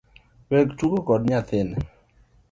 [0.49, 1.75] Wek tugo koda nyathini